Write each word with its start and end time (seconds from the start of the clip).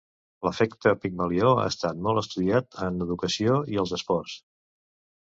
L'efecte 0.45 0.93
Pigmalió 1.01 1.51
ha 1.63 1.65
estat 1.71 1.99
molt 2.07 2.21
estudiat 2.21 2.77
en 2.87 2.97
educació 3.07 3.59
i 3.75 3.77
els 3.83 3.93
esports. 3.99 4.33